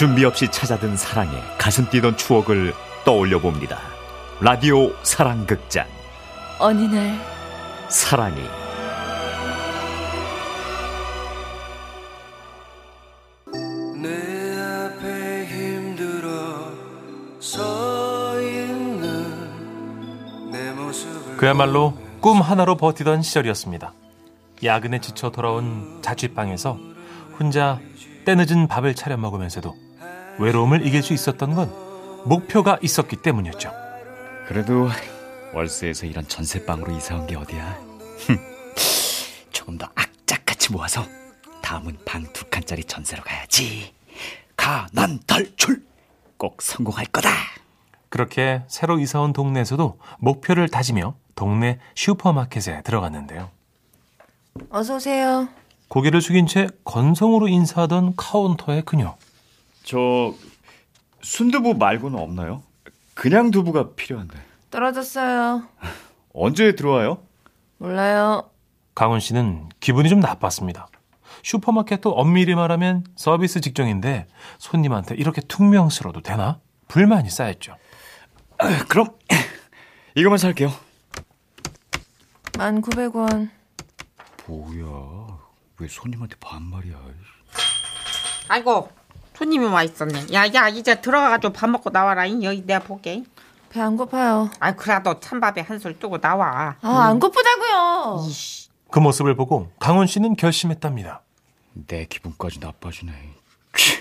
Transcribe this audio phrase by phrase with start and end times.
[0.00, 2.72] 준비 없이 찾아든 사랑에 가슴 뛰던 추억을
[3.04, 3.80] 떠올려 봅니다.
[4.40, 5.86] 라디오 사랑극장
[6.58, 7.20] 어느 날
[7.90, 8.40] 사랑이
[14.00, 16.30] 내 앞에 힘들어
[17.38, 23.92] 서 있는 내 모습을 그야말로 꿈 하나로 버티던 시절이었습니다.
[24.64, 26.78] 야근에 지쳐 돌아온 자취방에서
[27.38, 27.78] 혼자
[28.24, 29.89] 때늦은 밥을 차려 먹으면서도
[30.40, 31.70] 외로움을 이길 수 있었던 건
[32.24, 33.70] 목표가 있었기 때문이었죠.
[34.48, 34.88] 그래도
[35.52, 37.78] 월세에서 이런 전세방으로 이사 온 게 어디야?
[39.52, 41.04] 조금 더 악착같이 모아서
[41.62, 43.92] 다음은 방 두 칸짜리 전세로 가야지.
[44.56, 45.82] 가난 탈출
[46.36, 47.30] 꼭 성공할 거다.
[48.08, 53.50] 그렇게 새로 이사 온 동네에서도 목표를 다지며 동네 슈퍼마켓에 들어갔는데요.
[54.70, 55.48] 어서 오세요.
[55.88, 59.16] 고개를 숙인 채 건성으로 인사하던 카운터의 그녀.
[59.90, 60.32] 저
[61.20, 62.62] 순두부 말고는 없나요?
[63.14, 64.38] 그냥 두부가 필요한데.
[64.70, 65.64] 떨어졌어요.
[66.32, 67.24] 언제 들어와요?
[67.78, 68.48] 몰라요.
[68.94, 70.86] 강훈 씨는 기분이 좀 나빴습니다.
[71.42, 76.60] 슈퍼마켓도 엄밀히 말하면 서비스 직종인데 손님한테 이렇게 퉁명 스러워도 되나?
[76.86, 77.74] 불만이 쌓였죠.
[78.58, 79.08] 아, 그럼
[80.14, 80.70] 이거만 살게요.
[82.52, 83.50] 1,900원.
[84.46, 85.38] 뭐야?
[85.80, 86.96] 왜 손님한테 반말이야?
[88.46, 88.99] 아이고
[89.40, 90.26] 손님이 와 있었네.
[90.34, 92.26] 야 야 이제 들어가가지고 밥 먹고 나와라.
[92.26, 92.42] 잉.
[92.42, 93.24] 여기 내가 볼게.
[93.70, 94.50] 배 안 고파요.
[94.60, 96.76] 아 그래도 찬밥에 한술 뜨고 나와.
[96.82, 98.20] 아, 안 고프다고요.
[98.90, 101.22] 그 모습을 보고 강훈 씨는 결심했답니다.
[101.86, 103.12] 내 기분까지 나빠지네.
[103.74, 103.96] 취,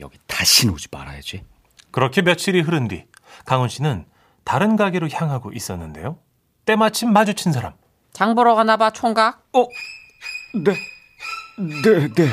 [0.00, 1.44] 여기 다시는 오지 말아야지.
[1.90, 3.06] 그렇게 며칠이 흐른 뒤
[3.46, 4.04] 강훈 씨는
[4.44, 6.18] 다른 가게로 향하고 있었는데요.
[6.66, 7.72] 때마침 마주친 사람.
[8.12, 9.44] 장 보러 가나 봐 총각.
[9.54, 9.66] 어?
[10.62, 10.74] 네.
[11.56, 12.28] 네, 네.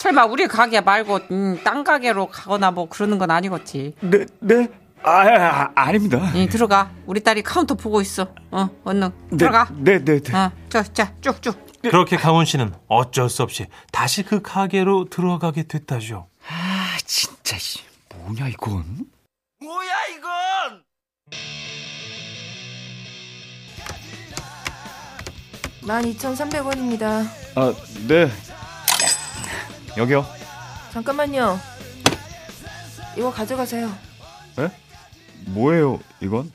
[0.00, 3.94] 설마 우리 가게 말고 음, 딴 가게로 가거나 뭐 그러는 건 아니겠지.
[4.00, 4.66] 네, 네.
[5.02, 6.18] 아, 아 아닙니다.
[6.34, 6.90] 응, 들어가.
[7.04, 8.28] 우리 딸이 카운터 보고 있어.
[8.50, 9.68] 어 얼른 네, 들어가.
[9.74, 10.34] 네, 네, 네.
[10.36, 11.68] 어, 저 자 쭉쭉.
[11.82, 16.28] 그렇게 강훈 씨는 어쩔 수 없이 다시 그 가게로 들어가게 됐다죠.
[16.48, 17.80] 아, 진짜 씨.
[18.16, 18.84] 뭐냐 이건?
[19.62, 20.82] 뭐야 이건
[25.82, 27.26] 12,300원입니다.
[27.54, 27.74] 아,
[28.08, 28.30] 네.
[29.96, 30.24] 여기요.
[30.92, 31.58] 잠깐만요.
[33.16, 33.88] 이거 가져가세요.
[34.58, 34.68] 에?
[35.46, 36.50] 뭐예요, 이건?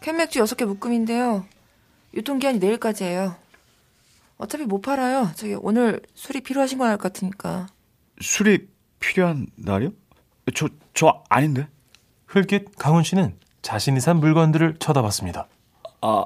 [0.00, 1.46] 캔맥주 6개 묶음인데요.
[2.14, 3.36] 유통기한이 내일까지예요.
[4.38, 5.30] 어차피 못 팔아요.
[5.34, 7.66] 저기 오늘 술이 필요하신 건 알 것 같으니까.
[8.20, 8.68] 술이
[9.00, 9.90] 필요한 날이요?
[10.54, 11.68] 저, 저 아닌데?
[12.26, 15.48] 흘낏 강훈 씨는 자신이 산 물건들을 쳐다봤습니다.
[16.02, 16.24] 아,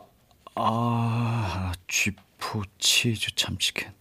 [0.54, 3.92] 아, 쥐포 치즈 참치캔.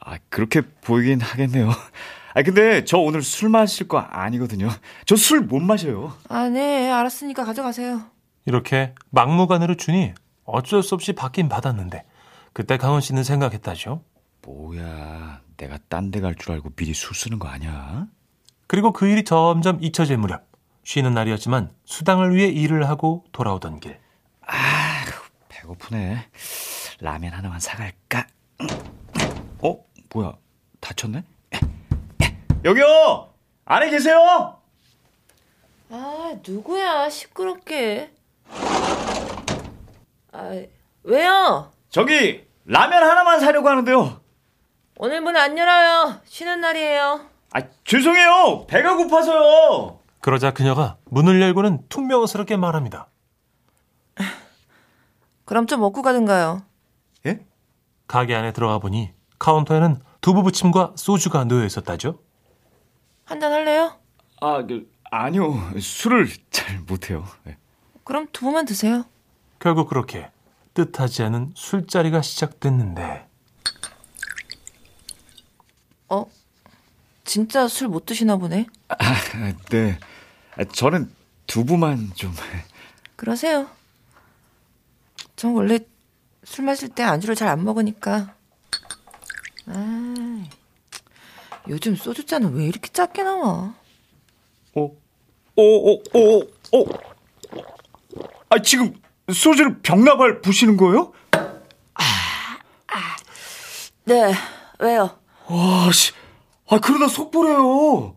[0.00, 1.70] 아, 그렇게 보이긴 하겠네요.
[2.34, 4.68] 아, 근데 저 오늘 술 마실 거 아니거든요.
[5.06, 6.16] 저 술 못 마셔요.
[6.28, 6.90] 아, 네.
[6.90, 8.02] 알았으니까 가져가세요.
[8.46, 12.04] 이렇게 막무가내로 주니 어쩔 수 없이 받긴 받았는데
[12.52, 14.02] 그때 강훈 씨는 생각했다죠.
[14.46, 18.06] 뭐야, 내가 딴 데 갈 줄 알고 미리 술 쓰는 거 아니야?
[18.66, 20.48] 그리고 그 일이 점점 잊혀질 무렵
[20.84, 23.98] 쉬는 날이었지만 수당을 위해 일을 하고 돌아오던 길
[24.46, 25.04] 아,
[25.48, 26.26] 배고프네.
[27.00, 28.26] 라면 하나만 사갈까?
[30.14, 30.18] 어?
[30.18, 30.32] 뭐야,
[30.80, 31.24] 다쳤네?
[32.64, 33.32] 여기요!
[33.64, 34.56] 안에 계세요?
[35.90, 37.08] 아, 누구야?
[37.08, 38.12] 시끄럽게.
[40.32, 40.62] 아,
[41.04, 41.72] 왜요?
[41.88, 44.20] 저기, 라면 하나만 사려고 하는데요.
[44.98, 46.20] 오늘 문 안 열어요.
[46.26, 47.26] 쉬는 날이에요.
[47.52, 48.66] 아, 죄송해요.
[48.68, 49.98] 배가 고파서요.
[50.20, 53.08] 그러자 그녀가 문을 열고는 퉁명스럽게 말합니다.
[55.46, 56.62] 그럼 좀 먹고 가든가요.
[57.26, 57.40] 예?
[58.06, 62.20] 가게 안에 들어가 보니 카운터에는 두부 부침과 소주가 놓여 있었다죠.
[63.24, 63.98] 한잔 할래요?
[64.40, 65.72] 아, 그, 아니요.
[65.80, 67.26] 술을 잘 못해요.
[67.48, 67.56] 예.
[68.04, 69.04] 그럼 두부만 드세요.
[69.58, 70.30] 결국 그렇게
[70.74, 73.26] 뜻하지 않은 술자리가 시작됐는데
[76.08, 76.26] 어?
[77.24, 78.66] 진짜 술 못 드시나 보네.
[78.88, 78.96] 아,
[79.70, 79.98] 네.
[80.56, 81.12] 아, 저는
[81.46, 82.34] 두부만 좀.
[83.16, 83.68] 그러세요.
[85.36, 85.78] 전 원래
[86.44, 88.34] 술 마실 때 안주를 잘 안 먹으니까.
[89.72, 90.44] 아,
[91.68, 93.74] 요즘 소주잔은 왜 이렇게 작게 나와?
[94.74, 94.82] 어?
[94.82, 96.38] 어, 어, 어,
[96.72, 96.84] 어.
[98.48, 98.94] 아, 지금
[99.32, 101.12] 소주를 병나발 부시는 거예요?
[104.04, 104.32] 네,
[104.80, 105.18] 왜요?
[105.46, 106.12] 와, 씨.
[106.68, 108.16] 아, 그러다 속 버려요.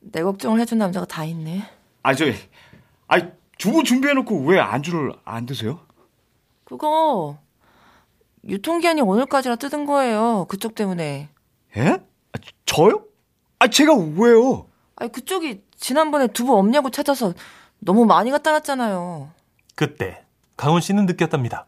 [0.00, 1.68] 내 걱정을 해준 남자가 다 있네.
[2.02, 2.34] 아, 저기.
[3.08, 3.18] 아,
[3.58, 5.80] 두부 준비해놓고 왜 안주를 안 드세요?
[6.64, 7.38] 그거
[8.48, 10.46] 유통기한이 오늘까지라 뜯은 거예요.
[10.48, 11.28] 그쪽 때문에.
[11.76, 11.82] 예?
[11.88, 13.04] 아, 저요?
[13.58, 14.66] 아, 아, 제가 왜요?
[14.96, 17.32] 아니, 그쪽이 지난번에 두부 없냐고 찾아서
[17.78, 19.30] 너무 많이 갖다 놨잖아요.
[19.74, 20.24] 그때
[20.56, 21.66] 강훈 씨는 느꼈답니다.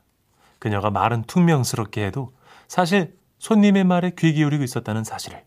[0.58, 2.32] 그녀가 말은 퉁명스럽게 해도
[2.68, 5.44] 사실 손님의 말에 귀 기울이고 있었다는 사실을.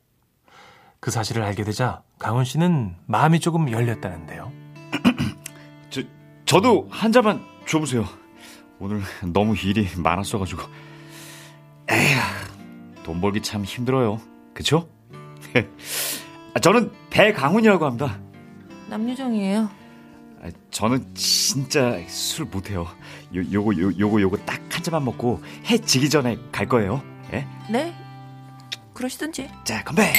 [1.00, 4.52] 그 사실을 알게 되자 강훈 씨는 마음이 조금 열렸다는데요.
[5.90, 6.02] 저,
[6.46, 8.06] 저도 한 잔만 줘보세요.
[8.80, 9.02] 오늘
[9.34, 10.89] 너무 일이 많았어가지고.
[11.92, 12.20] 에휴,
[13.04, 14.20] 돈 벌기 참 힘들어요.
[14.54, 14.90] 그쵸?
[16.54, 18.20] 아, 저는 배강훈이라고 합니다.
[18.90, 19.70] 남유정이에요.
[20.42, 22.88] 아, 저는 진짜 술 못해요.
[23.36, 27.04] 요, 요거, 요, 요거, 요거 딱 한 잔만 먹고 해 지기 전에 갈 거예요.
[27.34, 27.46] 예?
[27.70, 27.94] 네?
[28.94, 29.50] 그러시든지.
[29.66, 30.14] 자, 건배!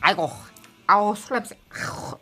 [0.00, 0.28] 아이고,
[0.88, 1.56] 아우 술 냄새.
[1.70, 2.18] 아우,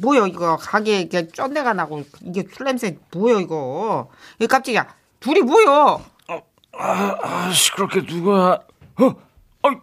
[0.00, 4.08] 뭐야 이거 가게에 이게 쩐내가 나고 이게 술 냄새 뭐야 이거?
[4.38, 4.86] 이 깜짝이야.
[5.18, 5.98] 둘이 뭐야?
[6.72, 8.62] 아, 시끄럽게 누가,
[8.98, 9.14] 어?
[9.62, 9.74] 아,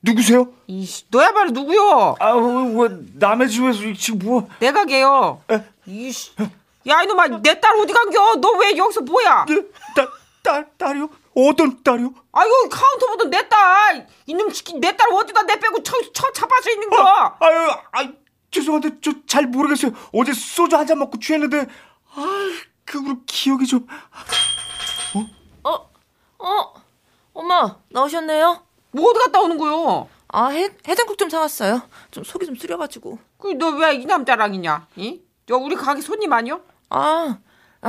[0.00, 0.46] 누구세요?
[0.66, 2.14] 이씨, 너야말로 누구요?
[2.20, 5.42] 아, 왜, 남의 집에서 지금 뭐, 내가 걔요.
[5.86, 6.32] 이씨,
[6.86, 8.36] 야 이놈아 내 딸 어디 간겨?
[8.36, 9.44] 너 왜 여기서 뭐야?
[9.96, 10.08] 딸,
[10.42, 11.08] 딸, 딸이요?
[11.36, 12.12] 어떤 딸이요?
[12.32, 14.06] 아이고 카운터 보던 내 딸.
[14.26, 16.96] 이놈 시키 내딸 어디다 내 빼고 쳐, 쳐 잡아서 있는 거?
[17.40, 18.08] 아유, 아
[18.50, 19.92] 죄송한데 저 잘 모르겠어요.
[20.12, 21.66] 어제 소주 한 잔 먹고 취했는데,
[22.14, 22.50] 아,
[22.84, 23.86] 그거로 기억이 좀.
[25.64, 25.90] 어,
[26.38, 26.74] 어,
[27.32, 28.64] 엄마, 나오셨네요?
[28.92, 30.08] 뭐 어디 갔다 오는 거요?
[30.28, 31.82] 아, 해, 해장국 좀 사왔어요.
[32.10, 33.18] 좀 속이 좀 쓰려가지고.
[33.38, 34.86] 그 너 왜 이 남자랑이냐?
[34.96, 35.20] 이?
[35.46, 36.60] 너 우리 가게 손님 아니야?
[36.90, 37.38] 아,
[37.80, 37.88] 아,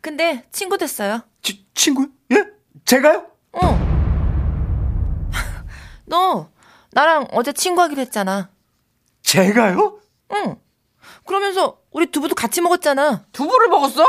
[0.00, 1.22] 근데 친구 됐어요.
[1.42, 2.06] 치, 친구요?
[2.32, 2.44] 예?
[2.86, 3.26] 제가요?
[3.52, 3.86] 어.
[6.06, 6.48] 너,
[6.92, 8.48] 나랑 어제 친구하기로 했잖아.
[9.22, 9.98] 제가요?
[10.32, 10.56] 응.
[11.26, 13.26] 그러면서 우리 두부도 같이 먹었잖아.
[13.32, 14.04] 두부를 먹었어?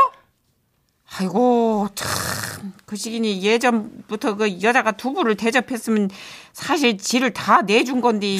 [1.18, 2.48] 아이고 참
[2.88, 6.08] 그 시기니 예전부터 그 여자가 두부를 대접했으면
[6.54, 8.38] 사실 지를 다 내준 건데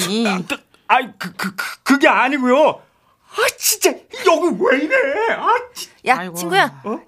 [0.87, 2.67] 아이, 그, 그, 그, 그게 아니고요.
[2.67, 4.95] 아, 진짜, 여기 왜 이래?
[5.35, 6.35] 아, 진 야, 아이고.
[6.35, 6.81] 친구야.
[6.85, 6.99] 어?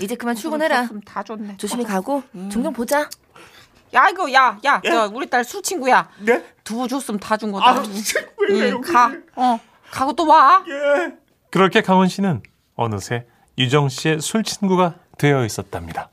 [0.00, 0.82] 이제 그만 출근해라.
[0.82, 1.56] 줬으면 다 줬네.
[1.58, 3.08] 조심히 가고 종종 보자.
[3.94, 4.88] 야 이거 야야 예?
[4.90, 6.42] 저 우리 딸 술 친구야 네?
[6.64, 7.66] 두부 줬으면 다 준 거다.
[7.72, 7.82] 아,
[8.48, 8.80] 왜 응.
[8.80, 9.12] 가.
[9.36, 9.60] 어
[9.90, 10.64] 가고 또 와.
[10.66, 11.14] 예.
[11.50, 12.42] 그렇게 강훈 씨는
[12.74, 13.26] 어느새
[13.58, 16.08] 유정 씨의 술 친구가 되어 있었답니다.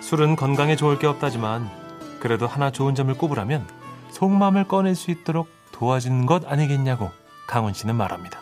[0.00, 1.68] 술은 건강에 좋을 게 없다지만
[2.20, 3.66] 그래도 하나 좋은 점을 꼽으라면
[4.10, 5.48] 속마음을 꺼낼 수 있도록
[5.78, 7.10] 도와주는 것 아니겠냐고
[7.46, 8.40] 강훈 씨는 말합니다.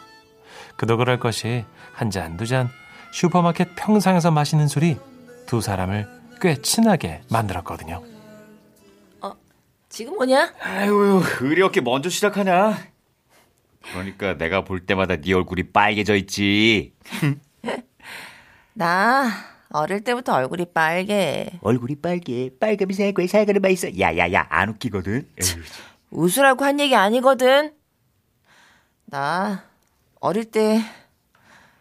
[0.76, 2.68] 그도 그럴 것이 한 잔, 두 잔
[3.12, 4.98] 슈퍼마켓 평상에서 마시는 술이
[5.46, 6.08] 두 사람을
[6.40, 8.02] 꽤 친하게 만들었거든요.
[9.88, 10.52] 지금 뭐냐?
[10.60, 12.76] 아유, 의리 없게 먼저 시작하냐?
[13.92, 16.92] 그러니까 내가 볼 때마다 네 얼굴이 빨개져 있지.
[18.74, 19.30] 나
[19.70, 21.50] 어릴 때부터 얼굴이 빨개.
[21.62, 23.98] 얼굴이 빨개, 빨감이 살고에 살가는 맛있어.
[23.98, 25.26] 야야야, 안 웃기거든.
[26.10, 27.74] 웃으라고 한 얘기 아니거든.
[29.06, 29.64] 나
[30.20, 30.80] 어릴 때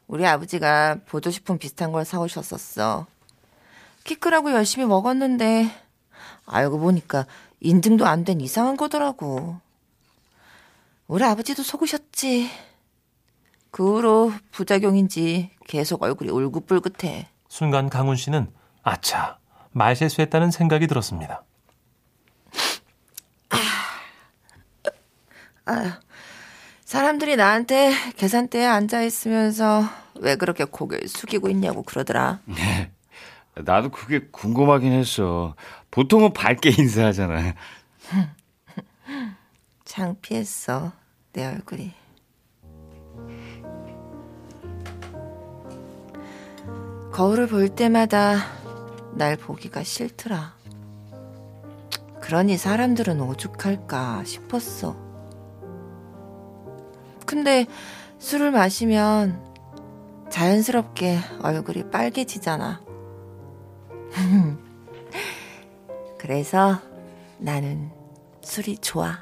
[0.07, 3.07] 우리 아버지가 보조식품 비슷한 걸 사오셨었어.
[4.03, 5.69] 키 크라고 열심히 먹었는데
[6.45, 7.25] 알고 보니까
[7.59, 9.59] 인증도 안 된 이상한 거더라고.
[11.07, 12.49] 우리 아버지도 속으셨지.
[13.71, 17.27] 그 후로 부작용인지 계속 얼굴이 울긋불긋해.
[17.49, 18.51] 순간 강훈 씨는
[18.83, 19.37] 아차
[19.71, 21.43] 말실수했다는 생각이 들었습니다.
[26.83, 29.83] 사람들이 나한테 계산대에 앉아 있으면서
[30.15, 32.39] 왜 그렇게 고개를 숙이고 있냐고 그러더라.
[33.55, 35.55] 나도 그게 궁금하긴 했어.
[35.91, 37.53] 보통은 밝게 인사하잖아.
[39.85, 40.91] 창피했어
[41.31, 41.93] 내 얼굴이
[47.13, 48.37] 거울을 볼 때마다
[49.13, 50.53] 날 보기가 싫더라
[52.19, 55.04] 그러니 사람들은 오죽할까 싶었어
[57.35, 57.65] 근데
[58.17, 59.43] 술을 마시면
[60.29, 62.81] 자연스럽게 얼굴이 빨개지잖아
[66.17, 66.79] 그래서
[67.37, 67.91] 나는
[68.39, 69.17] 술이 좋아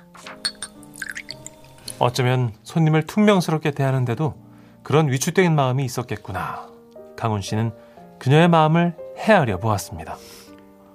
[1.98, 4.36] 어쩌면 손님을 퉁명스럽게 대하는데도
[4.84, 6.68] 그런 위축된 마음이 있었겠구나.
[7.16, 7.72] 강훈 씨는
[8.20, 10.18] 그녀의 마음을 헤아려 보았습니다.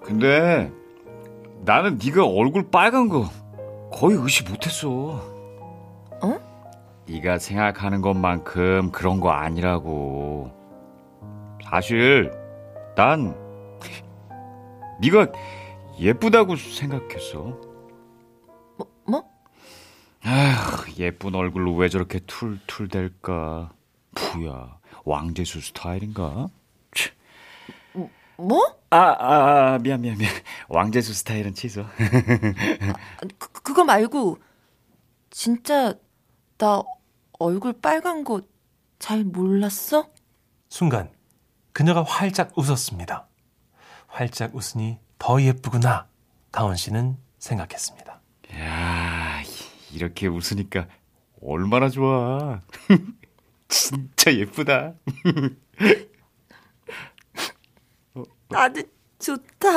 [0.05, 0.71] 근데
[1.65, 3.29] 나는 네가 얼굴 빨간 거
[3.91, 4.89] 거의 의식 못했어.
[4.91, 5.38] 어?
[7.09, 10.53] 네가 생각하는 것만큼 그런 거 아니라고.
[11.65, 12.31] 사실
[12.95, 13.35] 난
[15.00, 15.33] 네가
[15.99, 17.59] 예쁘다고 생각했어.
[19.07, 19.25] 뭐?
[20.23, 23.73] 아휴, 예쁜 얼굴로 왜 저렇게 툴툴 댈까?
[24.35, 26.49] 뭐야, 왕재수 스타일인가?
[26.93, 27.11] 치.
[28.37, 28.61] 뭐?
[28.91, 30.33] 아, 아, 아, 미안, 미안, 미안.
[30.69, 31.85] 왕재수 스타일은 취소.
[33.38, 34.38] 그, 그거 말고
[35.31, 35.95] 진짜
[36.57, 36.83] 나
[37.38, 38.42] 얼굴 빨간 거
[38.99, 40.11] 잘 몰랐어?
[40.68, 41.11] 순간
[41.73, 43.28] 그녀가 활짝 웃었습니다.
[44.09, 46.09] 활짝 웃으니 더 예쁘구나.
[46.50, 48.21] 강원 씨는 생각했습니다.
[48.57, 49.40] 야,
[49.92, 50.88] 이렇게 웃으니까
[51.40, 52.61] 얼마나 좋아.
[53.68, 54.95] 진짜 예쁘다.
[58.49, 58.83] 나도
[59.21, 59.68] 좋다.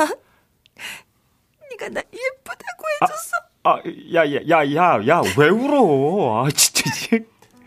[1.70, 3.36] 네가 나 예쁘다고 해줬어.
[3.64, 3.76] 아,
[4.14, 6.44] 야, 야, 야, 야, 야, 왜 울어?
[6.44, 6.82] 아, 진짜.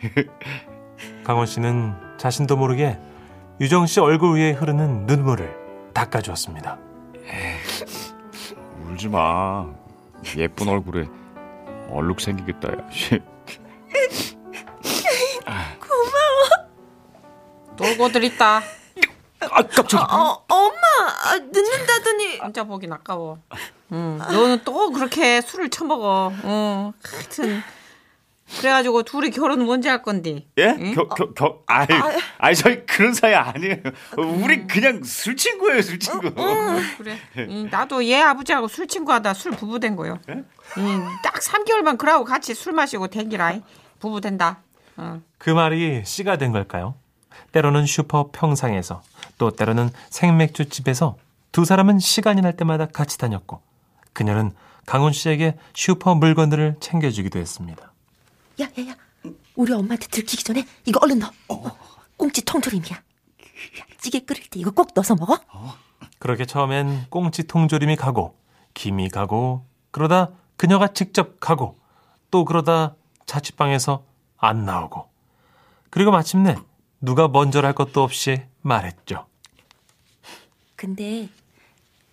[1.23, 2.97] 강원 씨는 자신도 모르게
[3.59, 6.77] 유정 씨 얼굴 위에 흐르는 눈물을 닦아주었습니다.
[8.83, 9.65] 울지 마.
[10.37, 11.05] 예쁜 얼굴에
[11.89, 12.77] 얼룩 생기겠다, 야.
[17.77, 18.61] 놀고들 있다.
[19.51, 20.01] 아, 깜짝이야.
[20.01, 20.81] 어, 엄마
[21.25, 23.37] 아, 늦는다더니 진짜 보긴 아까워.
[23.91, 24.17] 응.
[24.17, 26.31] 너는 또 그렇게 술을 처먹어.
[26.43, 26.93] 응.
[27.03, 27.61] 하여튼.
[28.59, 30.45] 그래가지고 둘이 결혼 언제 할 건데?
[30.57, 30.75] 예?
[30.79, 30.93] 응?
[30.93, 31.87] 겨, 겨, 겨, 아이,
[32.37, 33.77] 아이, 저희 그런 사이 아니에요.
[34.43, 36.31] 우리 그냥 술 친구예요, 술 친구.
[36.97, 37.17] 그래.
[37.37, 40.19] 응, 나도 얘 아버지하고 술 친구하다 술 부부 된 거요.
[40.29, 40.45] 응,
[41.23, 43.59] 딱 3개월만 그러고 같이 술 마시고 댕기라.
[43.99, 44.59] 부부 된다.
[44.97, 45.21] 어.
[45.37, 46.95] 그 말이 씨가 된 걸까요?
[47.51, 49.01] 때로는 슈퍼 평상에서
[49.37, 51.17] 또 때로는 생맥주 집에서
[51.51, 53.61] 두 사람은 시간이 날 때마다 같이 다녔고
[54.13, 54.51] 그녀는
[54.85, 57.91] 강훈 씨에게 슈퍼 물건들을 챙겨주기도 했습니다.
[58.59, 58.95] 야 야 야
[59.55, 61.77] 우리 엄마한테 들키기 전에 이거 얼른 넣어 어,
[62.17, 63.01] 꽁치 통조림이야 야,
[64.00, 65.39] 찌개 끓일 때 이거 꼭 넣어서 먹어
[66.19, 68.38] 그렇게 처음엔 꽁치 통조림이 가고
[68.74, 71.79] 김이 가고 그러다 그녀가 직접 가고
[72.31, 72.95] 또 그러다
[73.25, 74.05] 자취방에서
[74.38, 75.09] 안 나오고
[75.89, 76.55] 그리고 마침내
[77.01, 79.27] 누가 먼저랄 것도 없이 말했죠.
[80.75, 81.29] 근데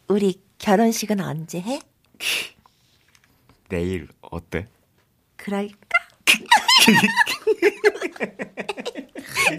[0.08, 1.80] 우리 결혼식은 언제 해?
[3.68, 4.68] 내일 어때?
[5.36, 5.74] 그럴까?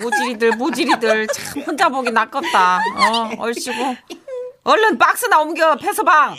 [0.02, 2.78] 모질이들 모질이들 참 혼자 보기 아깝다.
[2.78, 3.96] 어, 얼씨구.
[4.64, 6.36] 얼른 박스나 옮겨 패서방.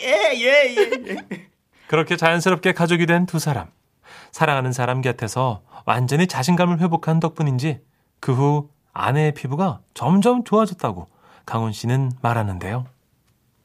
[1.87, 3.67] 그렇게 자연스럽게 가족이 된 두 사람.
[4.31, 7.79] 사랑하는 사람 곁에서 완전히 자신감을 회복한 덕분인지
[8.19, 11.07] 그 후 아내의 피부가 점점 좋아졌다고
[11.45, 12.85] 강훈 씨는 말하는데요.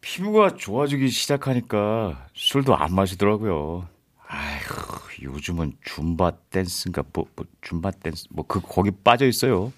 [0.00, 3.86] 피부가 좋아지기 시작하니까 술도 안 마시더라고요.
[4.26, 9.72] 아휴, 요즘은 줌바 댄스인가 뭐, 뭐 줌바 댄스 뭐 그 거기 빠져 있어요.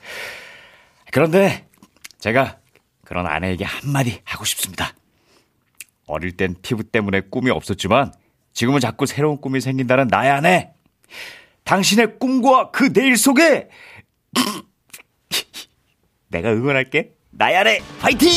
[1.11, 1.67] 그런데
[2.19, 2.59] 제가
[3.05, 4.95] 그런 아내에게 한마디 하고 싶습니다.
[6.07, 8.13] 어릴 땐 피부 때문에 꿈이 없었지만
[8.53, 10.73] 지금은 자꾸 새로운 꿈이 생긴다는 나의 아내.
[11.65, 13.69] 당신의 꿈과 그 내일 속에
[16.29, 17.13] 내가 응원할게.
[17.31, 18.29] 나의 아내 파이팅!